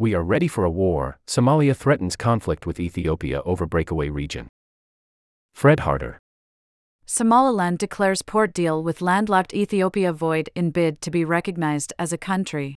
[0.00, 1.18] We are ready for a war.
[1.26, 4.48] Somalia threatens conflict with Ethiopia over breakaway region.
[5.52, 6.18] Fred Harter.
[7.04, 12.16] Somaliland declares port deal with landlocked Ethiopia void in bid to be recognized as a
[12.16, 12.76] country.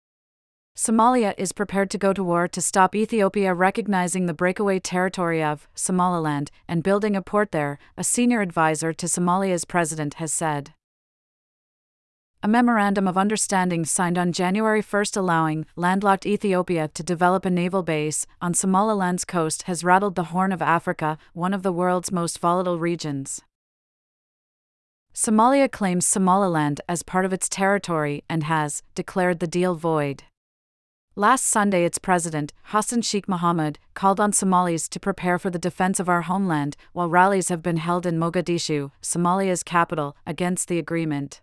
[0.75, 5.69] Somalia is prepared to go to war to stop Ethiopia recognizing the breakaway territory of
[5.75, 10.73] Somaliland and building a port there, a senior advisor to Somalia's president has said.
[12.43, 17.83] A memorandum of understanding signed on January 1 allowing landlocked Ethiopia to develop a naval
[17.83, 22.39] base on Somaliland's coast has rattled the Horn of Africa, one of the world's most
[22.39, 23.43] volatile regions.
[25.13, 30.23] Somalia claims Somaliland as part of its territory and has declared the deal void.
[31.15, 36.01] Last Sunday, its president, Hassan Sheikh Mohamud, called on Somalis to prepare for the defense
[36.01, 41.43] of our homeland, while rallies have been held in Mogadishu, Somalia's capital, against the agreement.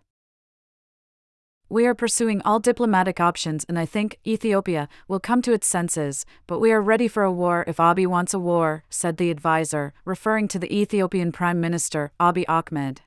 [1.70, 6.24] We are pursuing all diplomatic options, and I think Ethiopia will come to its senses,
[6.46, 9.92] but we are ready for a war if Abiy wants a war, said the advisor,
[10.06, 13.02] referring to the Ethiopian Prime Minister, Abiy Ahmed.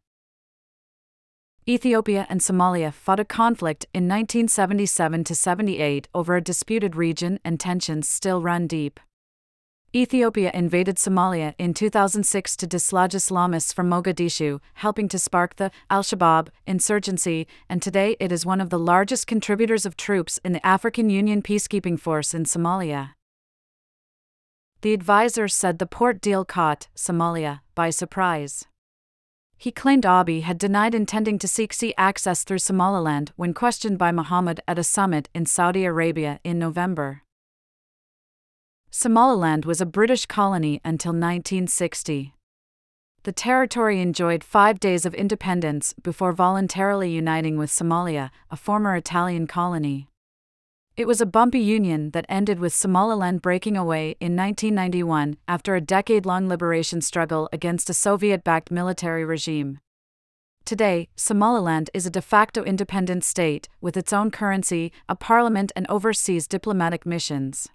[1.68, 8.08] Ethiopia and Somalia fought a conflict in 1977 78 over a disputed region, and tensions
[8.08, 9.00] still run deep.
[9.94, 16.02] Ethiopia invaded Somalia in 2006 to dislodge Islamists from Mogadishu, helping to spark the Al
[16.02, 20.66] Shabaab insurgency, and today it is one of the largest contributors of troops in the
[20.66, 23.16] African Union peacekeeping force in Somalia.
[24.80, 28.64] The advisor said the port deal caught Somalia by surprise.
[29.58, 34.14] He claimed Abiy had denied intending to seek sea access through Somaliland when questioned by
[34.14, 37.24] Mohamud at a summit in Saudi Arabia in November.
[38.94, 42.34] Somaliland was a British colony until 1960.
[43.24, 49.48] The territory enjoyed five days of independence before voluntarily uniting with Somalia, a former Italian
[49.48, 50.10] colony.
[50.98, 55.80] It was a bumpy union that ended with Somaliland breaking away in 1991 after a
[55.80, 59.80] decade long liberation struggle against a Soviet backed military regime.
[60.66, 65.88] Today, Somaliland is a de facto independent state with its own currency, a parliament, and
[65.88, 67.70] overseas diplomatic missions.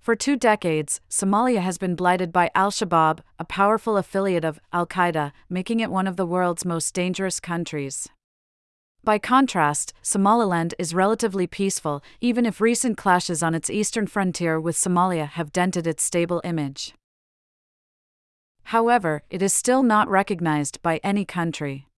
[0.00, 4.86] For two decades, Somalia has been blighted by Al Shabaab, a powerful affiliate of Al
[4.86, 8.08] Qaeda, making it one of the world's most dangerous countries.
[9.04, 14.74] By contrast, Somaliland is relatively peaceful, even if recent clashes on its eastern frontier with
[14.74, 16.94] Somalia have dented its stable image.
[18.64, 21.89] However, it is still not recognized by any country.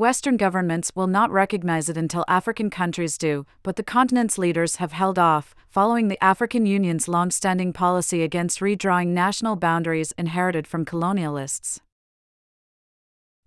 [0.00, 4.92] Western governments will not recognize it until African countries do, but the continent's leaders have
[4.92, 10.86] held off, following the African Union's long standing policy against redrawing national boundaries inherited from
[10.86, 11.80] colonialists.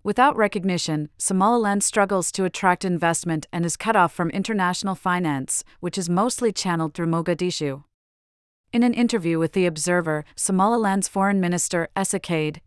[0.04, 5.98] Without recognition, Somaliland struggles to attract investment and is cut off from international finance, which
[5.98, 7.82] is mostly channeled through Mogadishu.
[8.74, 12.18] In an interview with The Observer, Somaliland's Foreign Minister, Essa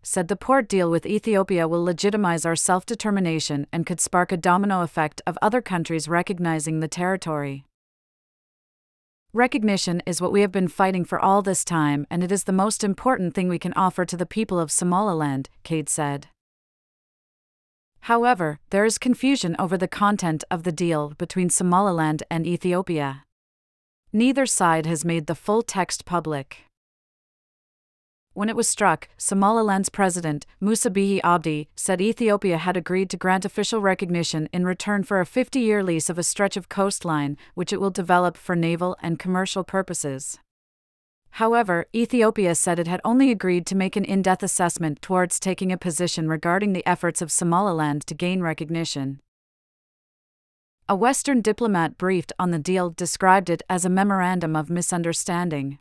[0.02, 4.38] said the port deal with Ethiopia will legitimize our self determination and could spark a
[4.38, 7.66] domino effect of other countries recognizing the territory.
[9.34, 12.54] Recognition is what we have been fighting for all this time, and it is the
[12.54, 16.28] most important thing we can offer to the people of Somaliland, Kayd said.
[18.04, 23.26] However, there is confusion over the content of the deal between Somaliland and Ethiopia.
[24.18, 26.64] Neither side has made the full text public.
[28.34, 33.46] When it was struck, Somaliland's president, Musa Bihi Abdi, said Ethiopia had agreed to grant
[33.46, 37.72] official recognition in return for a 50 year lease of a stretch of coastline, which
[37.72, 40.40] it will develop for naval and commercial purposes.
[41.30, 45.72] However, Ethiopia said it had only agreed to make an in depth assessment towards taking
[45.72, 49.20] a position regarding the efforts of Somaliland to gain recognition.
[50.90, 55.80] A Western diplomat briefed on the deal described it as a memorandum of misunderstanding.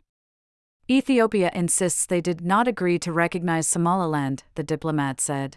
[0.89, 5.55] Ethiopia insists they did not agree to recognize Somaliland, the diplomat said.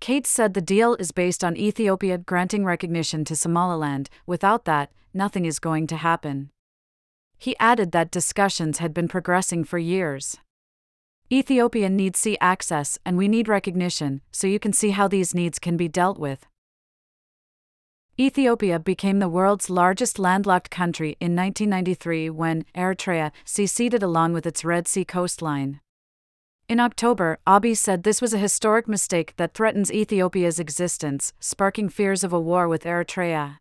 [0.00, 5.44] Kayd said the deal is based on Ethiopia granting recognition to Somaliland, without that, nothing
[5.44, 6.50] is going to happen.
[7.38, 10.36] He added that discussions had been progressing for years.
[11.30, 15.60] Ethiopia needs sea access and we need recognition, so you can see how these needs
[15.60, 16.48] can be dealt with,
[18.20, 24.64] Ethiopia became the world's largest landlocked country in 1993 when Eritrea seceded along with its
[24.64, 25.80] Red Sea coastline.
[26.68, 32.24] In October, Abiy said this was a historic mistake that threatens Ethiopia's existence, sparking fears
[32.24, 33.58] of a war with Eritrea.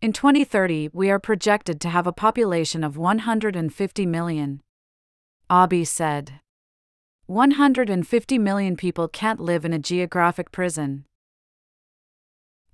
[0.00, 4.60] In 2030, we are projected to have a population of 150 million.
[5.50, 6.38] Abiy said.
[7.26, 11.06] 150 million people can't live in a geographic prison.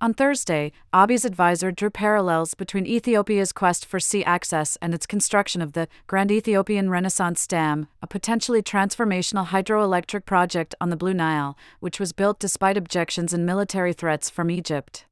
[0.01, 5.61] On Thursday, Abiy's advisor drew parallels between Ethiopia's quest for sea access and its construction
[5.61, 11.55] of the Grand Ethiopian Renaissance Dam, a potentially transformational hydroelectric project on the Blue Nile,
[11.81, 15.05] which was built despite objections and military threats from Egypt.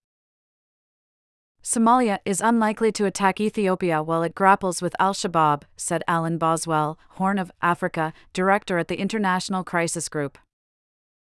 [1.63, 6.97] Somalia is unlikely to attack Ethiopia while it grapples with Al Shabaab, said Alan Boswell,
[7.09, 10.39] Horn of Africa, director at the International Crisis Group.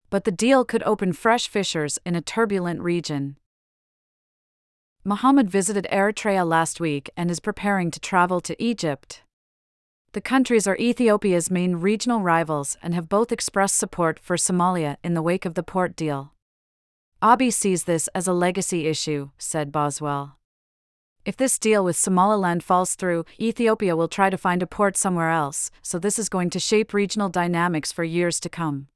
[0.09, 3.39] But the deal could open fresh fissures in a turbulent region.
[5.07, 9.23] Mohamud visited Eritrea last week and is preparing to travel to Egypt.
[10.15, 15.15] The countries are Ethiopia's main regional rivals and have both expressed support for Somalia in
[15.15, 16.33] the wake of the port deal.
[17.23, 20.39] Abiy sees this as a legacy issue, said Boswell.
[21.25, 25.31] If this deal with Somaliland falls through, Ethiopia will try to find a port somewhere
[25.31, 28.89] else, so this is going to shape regional dynamics for years to come.